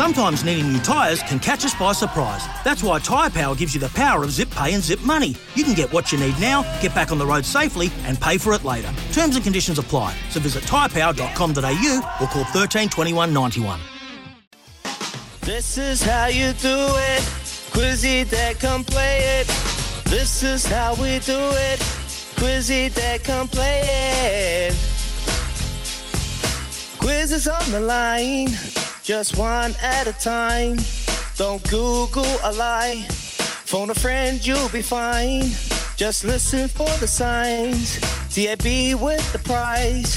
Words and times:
Sometimes 0.00 0.44
needing 0.44 0.72
new 0.72 0.78
tyres 0.78 1.22
can 1.24 1.38
catch 1.38 1.62
us 1.62 1.74
by 1.74 1.92
surprise. 1.92 2.42
That's 2.64 2.82
why 2.82 3.00
Tyre 3.00 3.28
Power 3.28 3.54
gives 3.54 3.74
you 3.74 3.80
the 3.80 3.90
power 3.90 4.24
of 4.24 4.30
zip 4.30 4.48
pay 4.48 4.72
and 4.72 4.82
zip 4.82 4.98
money. 5.02 5.36
You 5.54 5.62
can 5.62 5.74
get 5.74 5.92
what 5.92 6.10
you 6.10 6.16
need 6.16 6.40
now, 6.40 6.62
get 6.80 6.94
back 6.94 7.12
on 7.12 7.18
the 7.18 7.26
road 7.26 7.44
safely, 7.44 7.90
and 8.04 8.18
pay 8.18 8.38
for 8.38 8.54
it 8.54 8.64
later. 8.64 8.90
Terms 9.12 9.36
and 9.36 9.44
conditions 9.44 9.78
apply. 9.78 10.16
So 10.30 10.40
visit 10.40 10.64
tyrepower.com.au 10.64 12.16
or 12.18 12.26
call 12.28 12.44
13 12.44 12.88
21 12.88 13.30
91. 13.34 13.78
This 15.42 15.76
is 15.76 16.02
how 16.02 16.28
you 16.28 16.54
do 16.54 16.78
it. 16.78 17.20
Quizzy 17.74 18.24
that 18.30 18.58
come 18.58 18.84
play 18.84 19.18
it. 19.40 19.48
This 20.06 20.42
is 20.42 20.64
how 20.64 20.94
we 20.94 21.18
do 21.18 21.38
it. 21.38 21.78
Quizzy 22.40 22.90
that 22.94 23.22
come 23.22 23.48
play 23.48 23.82
it. 23.84 25.00
Quiz 27.00 27.32
is 27.32 27.48
on 27.48 27.70
the 27.70 27.80
line, 27.80 28.48
just 29.10 29.36
one 29.36 29.74
at 29.82 30.06
a 30.06 30.12
time. 30.12 30.78
Don't 31.34 31.60
Google 31.68 32.36
a 32.44 32.52
lie. 32.52 33.04
Phone 33.66 33.90
a 33.90 33.94
friend, 33.94 34.38
you'll 34.46 34.68
be 34.68 34.82
fine. 34.82 35.50
Just 35.96 36.22
listen 36.24 36.68
for 36.68 36.88
the 37.00 37.08
signs. 37.08 37.98
TAB 38.32 38.94
with 39.02 39.32
the 39.32 39.40
prize. 39.42 40.16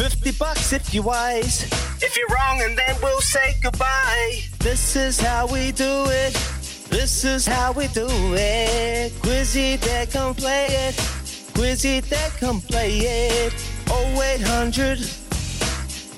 50 0.00 0.32
bucks 0.38 0.72
if 0.72 0.94
you're 0.94 1.04
wise. 1.04 1.64
If 2.00 2.16
you're 2.16 2.30
wrong, 2.30 2.62
and 2.62 2.78
then 2.78 2.96
we'll 3.02 3.20
say 3.20 3.54
goodbye. 3.62 4.40
This 4.60 4.96
is 4.96 5.20
how 5.20 5.46
we 5.46 5.72
do 5.72 6.06
it. 6.08 6.32
This 6.88 7.22
is 7.22 7.46
how 7.46 7.72
we 7.72 7.86
do 7.88 8.08
it. 8.08 9.12
Quizzy 9.20 9.78
that 9.80 10.10
come 10.10 10.34
play 10.34 10.68
it. 10.70 10.94
Quizzy 11.52 12.00
that 12.08 12.30
come 12.40 12.62
play 12.62 12.96
it. 12.96 13.52
0800 13.90 15.00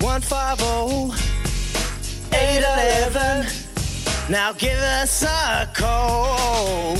150 0.00 1.37
811. 2.32 3.46
Now 4.30 4.52
give 4.52 4.78
us 4.78 5.22
a 5.22 5.68
call. 5.74 6.96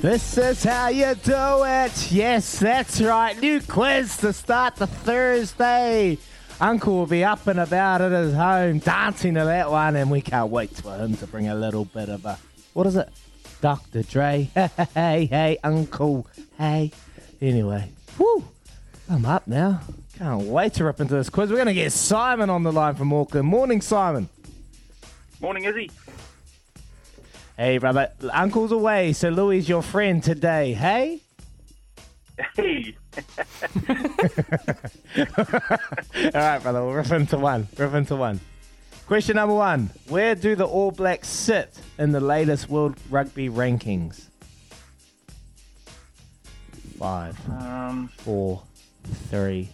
This 0.00 0.38
is 0.38 0.62
how 0.62 0.88
you 0.88 1.14
do 1.16 1.64
it. 1.64 2.12
Yes, 2.12 2.60
that's 2.60 3.00
right. 3.00 3.38
New 3.40 3.60
quiz 3.60 4.16
to 4.18 4.32
start 4.32 4.76
the 4.76 4.86
Thursday. 4.86 6.18
Uncle 6.60 6.94
will 6.94 7.06
be 7.06 7.24
up 7.24 7.46
and 7.46 7.58
about 7.58 8.00
at 8.00 8.12
his 8.12 8.34
home 8.34 8.78
dancing 8.78 9.34
to 9.34 9.44
that 9.44 9.70
one, 9.70 9.96
and 9.96 10.10
we 10.10 10.20
can't 10.20 10.50
wait 10.50 10.70
for 10.70 10.96
him 10.96 11.16
to 11.16 11.26
bring 11.26 11.48
a 11.48 11.54
little 11.54 11.84
bit 11.84 12.08
of 12.08 12.24
a 12.24 12.38
what 12.74 12.86
is 12.86 12.94
it? 12.94 13.08
Dr. 13.60 14.04
Dre. 14.04 14.50
hey, 14.94 15.26
hey, 15.26 15.58
Uncle. 15.64 16.28
Hey. 16.56 16.92
Anyway, 17.40 17.90
whew, 18.16 18.44
I'm 19.08 19.24
up 19.24 19.46
now. 19.46 19.80
Can't 20.18 20.42
wait 20.42 20.74
to 20.74 20.84
rip 20.84 21.00
into 21.00 21.14
this 21.14 21.30
quiz. 21.30 21.48
We're 21.50 21.56
going 21.56 21.68
to 21.68 21.74
get 21.74 21.92
Simon 21.92 22.50
on 22.50 22.62
the 22.62 22.72
line 22.72 22.94
from 22.94 23.12
Auckland. 23.12 23.46
Morning, 23.46 23.80
Simon. 23.80 24.28
Morning, 25.40 25.64
Izzy. 25.64 25.90
Hey, 27.56 27.78
brother. 27.78 28.10
Uncle's 28.32 28.72
away, 28.72 29.12
so 29.12 29.28
Louis 29.30 29.68
your 29.68 29.82
friend 29.82 30.22
today. 30.22 30.74
Hey? 30.74 31.20
Hey. 32.54 32.94
All 35.16 35.24
right, 36.34 36.58
brother. 36.62 36.84
We'll 36.84 36.92
rip 36.92 37.10
into 37.10 37.38
one. 37.38 37.66
Rip 37.76 37.94
into 37.94 38.16
one. 38.16 38.40
Question 39.06 39.36
number 39.36 39.54
one 39.54 39.90
Where 40.08 40.34
do 40.34 40.54
the 40.54 40.66
All 40.66 40.90
Blacks 40.90 41.28
sit 41.28 41.72
in 41.98 42.12
the 42.12 42.20
latest 42.20 42.68
World 42.68 42.96
Rugby 43.10 43.48
rankings? 43.48 44.26
Five, 46.98 47.38
Um, 47.48 48.08
four, 48.18 48.62
three, 49.30 49.68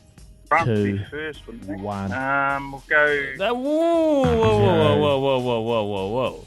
France 0.48 0.68
would 0.68 0.76
two, 0.76 0.98
be 0.98 1.04
first, 1.04 1.46
wouldn't 1.46 1.66
they? 1.66 1.74
one. 1.74 2.12
Um, 2.12 2.72
we'll 2.72 2.82
go. 2.88 3.32
Whoa, 3.38 3.54
whoa, 3.54 4.24
whoa, 4.24 4.96
whoa, 4.96 5.18
whoa, 5.18 5.38
whoa, 5.38 5.60
whoa, 5.60 5.60
whoa, 5.60 5.84
whoa, 5.86 6.08
whoa. 6.08 6.46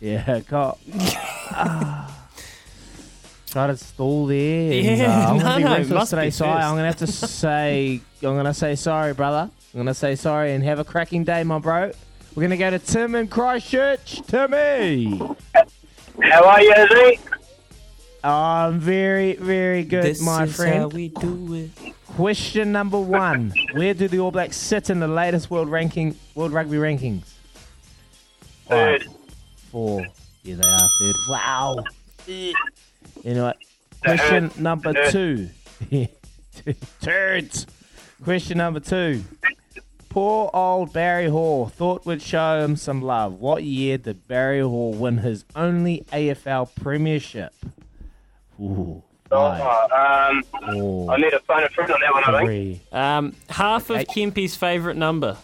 Yeah, 0.00 0.40
got. 0.40 0.78
Try 3.50 3.66
to 3.66 3.76
stall 3.76 4.26
there. 4.26 4.72
and, 4.72 4.98
Yeah, 4.98 5.26
uh, 5.26 5.30
I'm 5.30 5.36
no, 5.38 5.42
gonna 5.42 5.56
be 5.58 5.64
no, 5.64 5.70
ruthless 5.78 5.90
must 5.90 6.10
today, 6.10 6.24
be 6.26 6.30
Si. 6.30 6.44
I'm 6.44 6.76
gonna 6.76 6.86
have 6.86 6.96
to 6.98 7.06
say, 7.08 8.00
I'm 8.22 8.36
gonna 8.36 8.54
say 8.54 8.76
sorry, 8.76 9.12
brother. 9.12 9.50
I'm 9.74 9.80
gonna 9.80 9.92
say 9.94 10.14
sorry 10.14 10.52
and 10.52 10.62
have 10.64 10.78
a 10.78 10.84
cracking 10.84 11.24
day, 11.24 11.42
my 11.42 11.58
bro. 11.58 11.90
We're 12.34 12.42
gonna 12.44 12.56
go 12.56 12.70
to 12.70 12.78
Tim 12.78 13.16
in 13.16 13.26
Christchurch. 13.26 14.22
Timmy. 14.28 15.20
How 16.22 16.44
are 16.44 16.62
you, 16.62 16.72
Izzy? 16.74 17.18
I'm 18.22 18.78
very, 18.80 19.34
very 19.34 19.82
good, 19.84 20.04
This 20.04 20.20
my 20.22 20.44
is 20.44 20.56
friend. 20.56 20.74
how 20.78 20.88
we 20.88 21.08
do 21.08 21.54
it. 21.54 21.94
Question 22.06 22.72
number 22.72 22.98
one: 23.00 23.52
Where 23.72 23.94
do 23.94 24.08
the 24.08 24.18
All 24.18 24.30
Blacks 24.30 24.56
sit 24.56 24.90
in 24.90 25.00
the 25.00 25.08
latest 25.08 25.50
world 25.50 25.68
ranking, 25.70 26.16
World 26.34 26.52
Rugby 26.52 26.76
rankings? 26.76 27.22
Third. 28.68 29.06
Four. 29.70 30.04
Yeah, 30.42 30.56
they 30.56 30.68
are 30.68 30.78
third. 31.00 31.14
Wow. 31.30 31.84
You 32.26 32.54
know 33.24 33.44
what? 33.44 33.56
Question 34.02 34.50
number 34.58 34.92
two. 35.10 35.48
Turds. 37.00 37.66
Question 38.22 38.58
number 38.58 38.80
two. 38.80 39.22
Poor 40.10 40.50
old 40.52 40.92
Barry 40.92 41.28
Hall 41.28 41.68
thought 41.68 42.04
would 42.04 42.20
show 42.20 42.64
him 42.64 42.76
some 42.76 43.00
love. 43.00 43.34
What 43.34 43.62
year 43.62 43.96
did 43.96 44.26
Barry 44.26 44.60
Hall 44.60 44.92
win 44.92 45.18
his 45.18 45.44
only 45.54 46.04
AFL 46.12 46.74
premiership? 46.74 47.54
Ooh. 48.60 49.02
Five, 49.28 49.60
Oh, 49.92 50.30
um, 50.30 50.42
four, 50.74 51.12
I 51.12 51.16
need 51.16 51.30
to 51.30 51.38
phone 51.40 51.62
a 51.62 51.68
friend 51.68 51.92
on 51.92 52.00
that 52.00 52.12
one, 52.12 52.24
I 52.34 52.46
think. 52.46 52.80
Um, 52.92 53.36
half 53.48 53.88
of 53.90 53.98
Eight. 53.98 54.08
Kempy's 54.08 54.56
favourite 54.56 54.96
number. 54.96 55.36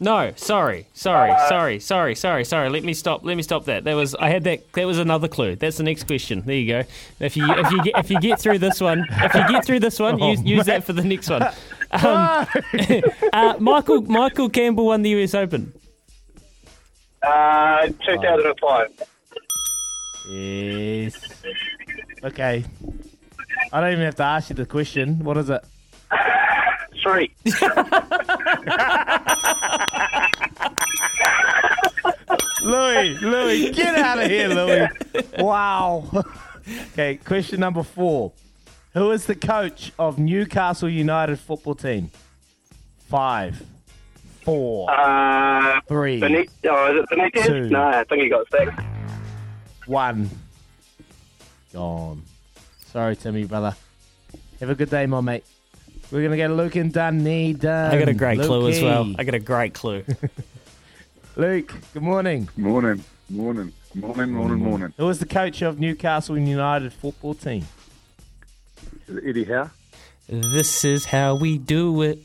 No, 0.00 0.32
sorry, 0.36 0.86
sorry, 0.92 1.32
sorry, 1.48 1.80
sorry, 1.80 2.14
sorry, 2.14 2.44
sorry. 2.44 2.68
Let 2.68 2.82
me 2.84 2.92
stop. 2.92 3.24
Let 3.24 3.36
me 3.36 3.42
stop 3.42 3.64
that. 3.66 3.84
That 3.84 3.94
was 3.94 4.14
I 4.16 4.28
had 4.28 4.44
that. 4.44 4.70
That 4.74 4.86
was 4.86 4.98
another 4.98 5.28
clue. 5.28 5.56
That's 5.56 5.78
the 5.78 5.84
next 5.84 6.06
question. 6.06 6.42
There 6.44 6.56
you 6.56 6.66
go. 6.70 6.82
If 7.20 7.36
you 7.36 7.50
if 7.50 7.70
you 7.70 7.82
get 7.82 7.98
if 7.98 8.10
you 8.10 8.20
get 8.20 8.40
through 8.40 8.58
this 8.58 8.80
one, 8.80 9.06
if 9.10 9.34
you 9.34 9.48
get 9.48 9.64
through 9.64 9.80
this 9.80 9.98
one, 9.98 10.18
use, 10.22 10.42
use 10.42 10.66
that 10.66 10.84
for 10.84 10.92
the 10.92 11.04
next 11.04 11.30
one. 11.30 11.42
Um, 11.92 12.02
uh, 13.32 13.54
Michael 13.60 14.02
Michael 14.02 14.48
Campbell 14.50 14.86
won 14.86 15.02
the 15.02 15.10
US 15.10 15.32
Open. 15.32 15.72
Uh, 17.22 17.86
2005. 17.86 19.02
Yes. 20.28 21.33
Okay. 22.24 22.64
I 23.72 23.80
don't 23.80 23.92
even 23.92 24.04
have 24.04 24.14
to 24.16 24.22
ask 24.22 24.50
you 24.50 24.56
the 24.56 24.66
question. 24.66 25.22
What 25.24 25.36
is 25.36 25.50
it? 25.50 25.62
Three. 27.02 27.34
Louis, 32.62 33.18
Louis, 33.20 33.70
get 33.72 33.94
out 33.96 34.18
of 34.18 34.30
here, 34.30 34.48
Louis. 34.48 34.88
Wow. 35.38 36.24
Okay, 36.92 37.16
question 37.16 37.60
number 37.60 37.82
four. 37.82 38.32
Who 38.94 39.10
is 39.10 39.26
the 39.26 39.34
coach 39.34 39.92
of 39.98 40.18
Newcastle 40.18 40.88
United 40.88 41.38
football 41.38 41.74
team? 41.74 42.10
Five, 43.08 43.62
four, 44.42 44.90
Uh, 44.90 45.80
three, 45.86 46.20
Benit- 46.20 46.48
oh, 46.66 46.96
is 46.98 47.04
it 47.04 47.10
Benitez? 47.10 47.46
Two. 47.46 47.68
No, 47.68 47.82
I 47.84 48.04
think 48.04 48.22
he 48.22 48.28
got 48.30 48.46
six. 48.50 48.72
one. 49.86 50.30
Gone. 51.74 52.22
Sorry, 52.86 53.16
Timmy, 53.16 53.46
brother. 53.46 53.74
Have 54.60 54.70
a 54.70 54.76
good 54.76 54.90
day, 54.90 55.06
my 55.06 55.20
mate. 55.20 55.44
We're 56.12 56.22
gonna 56.22 56.36
get 56.36 56.52
Luke 56.52 56.76
and 56.76 56.92
Dunedin. 56.92 57.68
I 57.68 57.98
got 57.98 58.08
a 58.08 58.14
great 58.14 58.38
clue 58.38 58.68
as 58.68 58.80
well. 58.80 59.12
I 59.18 59.24
got 59.24 59.34
a 59.34 59.40
great 59.40 59.74
clue. 59.74 60.04
Luke, 61.36 61.74
good 61.92 62.02
morning. 62.04 62.48
Morning, 62.56 63.02
morning, 63.28 63.72
morning, 63.92 64.30
morning, 64.30 64.58
morning. 64.60 64.94
Who 64.96 65.06
was 65.06 65.18
the 65.18 65.26
coach 65.26 65.62
of 65.62 65.80
Newcastle 65.80 66.38
United 66.38 66.92
football 66.92 67.34
team? 67.34 67.66
Eddie 69.10 69.42
Howe? 69.42 69.70
this 70.28 70.84
is 70.84 71.06
how 71.06 71.34
we 71.34 71.58
do 71.58 72.02
it. 72.02 72.24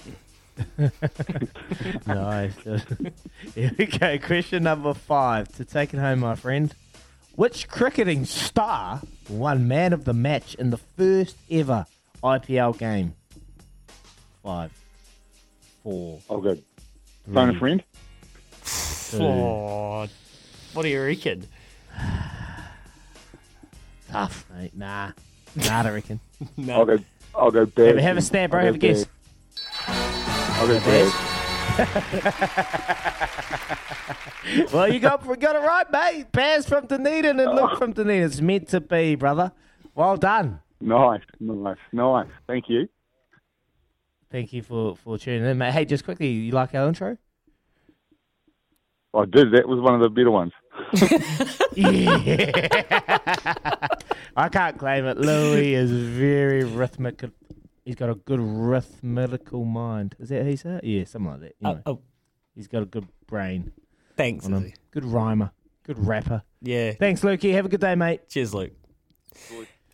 nice. 2.06 2.54
Here 3.56 3.72
we 3.76 3.88
go. 3.88 4.20
Question 4.20 4.62
number 4.62 4.94
five. 4.94 5.52
To 5.54 5.66
take 5.66 5.92
it 5.96 6.00
home, 6.00 6.20
my 6.20 6.36
friend. 6.36 6.72
Which 7.40 7.70
cricketing 7.70 8.26
star 8.26 9.02
won 9.30 9.66
man 9.66 9.94
of 9.94 10.04
the 10.04 10.12
match 10.12 10.56
in 10.56 10.72
the 10.72 10.78
first 10.78 11.38
ever 11.50 11.86
IPL 12.22 12.78
game? 12.78 13.14
Five, 14.44 14.74
four, 15.82 16.20
Oh, 16.30 16.42
good. 16.42 16.62
go. 17.28 17.34
Phone 17.34 17.56
a 17.56 17.58
friend? 17.58 17.82
two. 18.66 19.24
Oh, 19.24 20.06
what 20.74 20.84
do 20.84 20.90
you 20.90 21.02
reckon? 21.02 21.48
Tough, 24.12 24.46
mate. 24.54 24.76
Nah. 24.76 25.12
Nah, 25.56 25.82
I 25.84 25.90
reckon. 25.92 26.20
I'll 26.70 26.86
go. 26.86 27.00
I'll 27.34 27.52
go 27.52 27.66
Baz. 27.66 27.88
Have, 27.88 27.98
a- 27.98 28.02
have 28.02 28.18
a 28.18 28.22
stab, 28.22 28.52
bro. 28.52 28.60
I'll 28.60 28.66
Have 28.66 28.76
a 28.76 28.80
go 28.80 28.88
guess. 28.90 29.06
Baz. 29.88 30.60
I'll 30.60 30.68
go 30.68 30.78
Baz. 30.82 31.29
Well, 34.74 34.92
you 34.92 35.00
got 35.00 35.26
we 35.26 35.36
got 35.38 35.56
it 35.56 35.60
right, 35.60 35.92
mate. 35.92 36.32
Baz 36.32 36.68
from 36.68 36.86
Dunedin 36.88 37.40
and 37.40 37.56
Luke 37.56 37.78
from 37.78 37.94
Dunedin. 37.94 38.24
It's 38.24 38.42
meant 38.42 38.68
to 38.70 38.82
be, 38.82 39.16
brother. 39.16 39.52
Well 39.96 40.18
done. 40.18 40.60
Nice, 40.82 41.22
nice, 41.40 41.78
nice. 41.92 42.28
Thank 42.48 42.70
you. 42.70 42.88
Thank 44.32 44.54
you 44.54 44.62
for, 44.62 44.96
for 44.96 45.18
tuning 45.18 45.46
in, 45.50 45.58
mate. 45.58 45.74
Hey, 45.74 45.86
just 45.86 46.06
quickly, 46.06 46.28
you 46.28 46.52
like 46.52 46.76
our 46.76 46.88
intro? 46.88 47.18
I 49.14 49.26
did. 49.26 49.52
That 49.54 49.68
was 49.68 49.80
one 49.80 49.96
of 49.96 50.02
the 50.02 50.10
better 50.10 50.32
ones. 50.32 50.54
Yeah. 51.76 52.18
I 54.36 54.50
can't 54.50 54.78
claim 54.78 55.06
it. 55.06 55.18
Louis 55.18 55.74
is 55.74 55.92
very 55.92 56.64
rhythmic. 56.64 57.24
He's 57.90 57.96
got 57.96 58.12
a 58.12 58.14
good 58.14 58.40
rhythmical 58.40 59.66
mind. 59.66 60.16
Is 60.20 60.30
that 60.30 60.44
how 60.44 60.50
you 60.50 60.58
say 60.58 60.76
it? 60.76 60.84
Yeah, 60.84 61.04
something 61.06 61.32
like 61.32 61.40
that. 61.42 61.56
Anyway, 61.64 61.82
Oh, 61.88 61.92
oh, 61.94 62.02
He's 62.54 62.68
got 62.68 62.84
a 62.84 62.86
good 62.86 63.08
brain 63.26 63.72
thanks. 64.16 64.46
on 64.46 64.54
him. 64.54 64.64
Izzy. 64.66 64.76
Good 64.92 65.06
rhymer. 65.06 65.50
Good 65.86 65.98
rapper. 66.06 66.44
Yeah. 66.62 66.92
Thanks, 66.92 67.22
Lukey. 67.22 67.52
Have 67.54 67.66
a 67.66 67.70
good 67.70 67.82
day, 67.82 67.96
mate. 67.96 68.30
Cheers, 68.30 68.54
Luke. 68.54 68.74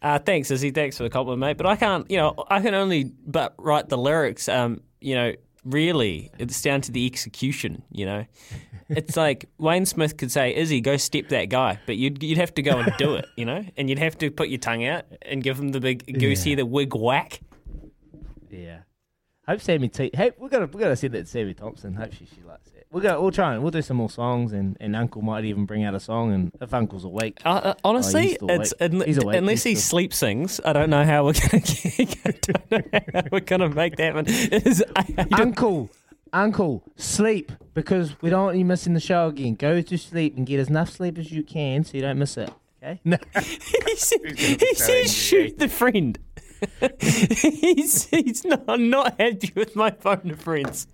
Uh, 0.01 0.19
thanks, 0.19 0.51
Izzy. 0.51 0.71
Thanks 0.71 0.97
for 0.97 1.03
the 1.03 1.09
compliment, 1.09 1.39
mate. 1.39 1.57
But 1.57 1.67
I 1.67 1.77
can't, 1.77 2.09
you 2.11 2.17
know, 2.17 2.33
I 2.49 2.59
can 2.61 2.73
only 2.73 3.05
but 3.25 3.53
write 3.57 3.87
the 3.87 3.97
lyrics. 3.97 4.49
Um, 4.49 4.81
you 4.99 5.15
know, 5.15 5.33
really, 5.63 6.31
it's 6.37 6.61
down 6.61 6.81
to 6.81 6.91
the 6.91 7.05
execution. 7.05 7.81
You 7.91 8.05
know, 8.07 8.25
it's 8.89 9.15
like 9.15 9.45
Wayne 9.57 9.85
Smith 9.85 10.17
could 10.17 10.31
say, 10.31 10.53
"Izzy, 10.53 10.81
go 10.81 10.97
step 10.97 11.29
that 11.29 11.45
guy," 11.45 11.79
but 11.85 11.95
you'd 11.97 12.21
you'd 12.21 12.37
have 12.37 12.53
to 12.55 12.61
go 12.61 12.77
and 12.79 12.91
do 12.97 13.15
it. 13.15 13.25
You 13.37 13.45
know, 13.45 13.63
and 13.77 13.89
you'd 13.89 13.99
have 13.99 14.17
to 14.19 14.29
put 14.29 14.49
your 14.49 14.59
tongue 14.59 14.85
out 14.85 15.05
and 15.23 15.41
give 15.41 15.57
him 15.57 15.69
the 15.69 15.79
big 15.79 16.19
goosey, 16.19 16.51
Yeah. 16.51 16.57
the 16.57 16.65
wig 16.65 16.93
whack. 16.95 17.39
Yeah. 18.63 18.79
Hope 19.47 19.61
Sammy 19.61 19.89
T. 19.89 20.09
Hey, 20.13 20.31
we're 20.39 20.49
gonna 20.49 20.65
we're 20.65 20.79
gonna 20.79 20.95
send 20.95 21.13
that 21.13 21.19
to 21.19 21.25
Sammy 21.27 21.53
Thompson. 21.53 21.93
Hope 21.93 22.11
she, 22.13 22.25
she 22.25 22.41
likes 22.47 22.71
it. 22.75 22.87
We're 22.91 23.01
gonna 23.01 23.21
we'll 23.21 23.31
try 23.31 23.53
and 23.53 23.61
we'll 23.61 23.71
do 23.71 23.81
some 23.83 23.97
more 23.97 24.09
songs 24.09 24.53
and, 24.53 24.75
and 24.79 24.95
Uncle 24.95 25.21
might 25.21 25.45
even 25.45 25.65
bring 25.65 25.83
out 25.83 25.93
a 25.93 25.99
song 25.99 26.33
and 26.33 26.51
if 26.59 26.73
Uncle's 26.73 27.03
awake. 27.03 27.39
Uh, 27.45 27.49
uh, 27.63 27.73
honestly, 27.83 28.21
Oh, 28.21 28.23
he's 28.23 28.35
still 28.35 28.49
it's 28.49 28.73
awake. 28.79 28.91
unle- 28.91 29.05
He's 29.05 29.17
awake. 29.23 29.35
unless 29.37 29.63
he 29.63 29.75
still- 29.75 29.89
sleep 29.89 30.13
sings. 30.13 30.59
I 30.65 30.73
don't 30.73 30.89
know 30.89 31.03
how 31.03 31.25
we're 31.25 31.33
gonna 31.33 31.59
get, 31.63 32.17
I 32.25 32.31
don't 32.69 32.71
know 32.71 32.99
how 33.13 33.21
we're 33.31 33.39
gonna 33.41 33.69
make 33.69 33.97
that 33.97 34.15
one. 34.15 34.25
It 34.27 34.65
is- 34.65 34.83
I- 34.95 35.13
I 35.31 35.41
Uncle, 35.41 35.91
Uncle, 36.33 36.83
sleep 36.95 37.51
because 37.75 38.19
we 38.23 38.31
don't 38.31 38.45
want 38.45 38.57
you 38.57 38.65
missing 38.65 38.93
the 38.95 38.99
show 38.99 39.27
again. 39.27 39.53
Go 39.55 39.79
to 39.81 39.97
sleep 39.97 40.37
and 40.37 40.47
get 40.47 40.59
as 40.59 40.69
enough 40.69 40.89
sleep 40.89 41.19
as 41.19 41.31
you 41.31 41.43
can 41.43 41.83
so 41.83 41.91
you 41.97 42.01
don't 42.01 42.17
miss 42.17 42.35
it. 42.37 42.49
Okay? 42.81 42.99
No. 43.05 43.17
he 43.39 43.95
said, 43.95 44.19
he 44.39 44.73
said 44.75 45.07
shoot 45.09 45.59
the 45.59 45.67
friend. 45.69 46.17
he's 46.99 48.05
he's 48.05 48.43
not, 48.45 48.79
not 48.79 49.19
happy 49.19 49.51
with 49.55 49.75
my 49.75 49.91
phone 49.91 50.35
friends. 50.35 50.87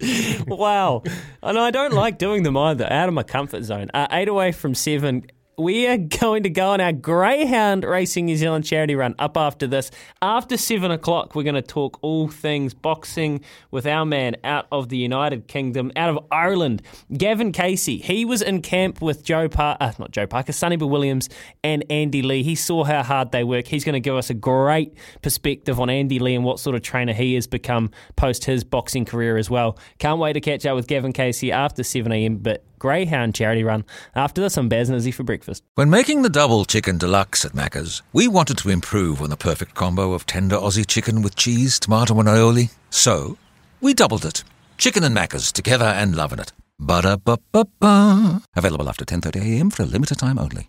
Wow. 0.47 1.03
And 1.43 1.57
I 1.57 1.71
don't 1.71 1.93
like 1.93 2.17
doing 2.17 2.43
them 2.43 2.57
either, 2.57 2.91
out 2.91 3.07
of 3.07 3.13
my 3.13 3.23
comfort 3.23 3.63
zone. 3.63 3.89
Uh, 3.93 4.07
eight 4.11 4.27
away 4.27 4.51
from 4.51 4.75
seven. 4.75 5.25
We 5.57 5.87
are 5.87 5.97
going 6.19 6.43
to 6.43 6.49
go 6.49 6.69
on 6.69 6.81
our 6.81 6.91
Greyhound 6.91 7.83
Racing 7.83 8.25
New 8.25 8.37
Zealand 8.37 8.65
charity 8.65 8.95
run 8.95 9.15
up 9.19 9.37
after 9.37 9.67
this. 9.67 9.91
After 10.21 10.57
seven 10.57 10.91
o'clock, 10.91 11.35
we're 11.35 11.43
going 11.43 11.55
to 11.55 11.61
talk 11.61 11.99
all 12.01 12.27
things 12.27 12.73
boxing 12.73 13.41
with 13.69 13.85
our 13.85 14.05
man 14.05 14.37
out 14.43 14.67
of 14.71 14.89
the 14.89 14.97
United 14.97 15.47
Kingdom, 15.47 15.91
out 15.95 16.09
of 16.09 16.25
Ireland, 16.31 16.81
Gavin 17.15 17.51
Casey. 17.51 17.97
He 17.97 18.25
was 18.25 18.41
in 18.41 18.61
camp 18.61 19.01
with 19.01 19.23
Joe 19.23 19.49
Parker, 19.49 19.83
uh, 19.83 19.91
not 19.99 20.11
Joe 20.11 20.27
Parker, 20.27 20.51
Sonny 20.51 20.77
Bill 20.77 20.89
Williams 20.89 21.29
and 21.63 21.83
Andy 21.89 22.21
Lee. 22.21 22.43
He 22.43 22.55
saw 22.55 22.83
how 22.83 23.03
hard 23.03 23.31
they 23.31 23.43
work. 23.43 23.67
He's 23.67 23.83
going 23.83 23.93
to 23.93 23.99
give 23.99 24.15
us 24.15 24.29
a 24.29 24.35
great 24.35 24.93
perspective 25.21 25.79
on 25.79 25.89
Andy 25.89 26.19
Lee 26.19 26.35
and 26.35 26.43
what 26.43 26.59
sort 26.59 26.75
of 26.75 26.81
trainer 26.81 27.13
he 27.13 27.35
has 27.35 27.47
become 27.47 27.91
post 28.15 28.45
his 28.45 28.63
boxing 28.63 29.05
career 29.05 29.37
as 29.37 29.49
well. 29.49 29.77
Can't 29.99 30.19
wait 30.19 30.33
to 30.33 30.41
catch 30.41 30.65
up 30.65 30.75
with 30.75 30.87
Gavin 30.87 31.13
Casey 31.13 31.51
after 31.51 31.83
7 31.83 32.11
a.m. 32.11 32.37
But 32.37 32.63
Greyhound 32.81 33.35
charity 33.35 33.63
run. 33.63 33.85
After 34.15 34.41
this, 34.41 34.57
I'm 34.57 34.67
Baz 34.67 34.89
for 35.13 35.21
breakfast. 35.21 35.63
When 35.75 35.91
making 35.91 36.23
the 36.23 36.31
double 36.31 36.65
chicken 36.65 36.97
deluxe 36.97 37.45
at 37.45 37.51
Macca's, 37.51 38.01
we 38.11 38.27
wanted 38.27 38.57
to 38.57 38.69
improve 38.69 39.21
on 39.21 39.29
the 39.29 39.37
perfect 39.37 39.75
combo 39.75 40.13
of 40.13 40.25
tender 40.25 40.57
Aussie 40.57 40.87
chicken 40.87 41.21
with 41.21 41.35
cheese, 41.35 41.79
tomato, 41.79 42.19
and 42.19 42.27
aioli. 42.27 42.71
So, 42.89 43.37
we 43.81 43.93
doubled 43.93 44.25
it. 44.25 44.43
Chicken 44.79 45.03
and 45.03 45.15
Macca's 45.15 45.51
together 45.51 45.85
and 45.85 46.15
loving 46.15 46.39
it. 46.39 46.53
Ba-da-ba-ba-ba. 46.79 48.41
Available 48.55 48.89
after 48.89 49.05
10.30am 49.05 49.71
for 49.71 49.83
a 49.83 49.85
limited 49.85 50.17
time 50.17 50.39
only. 50.39 50.67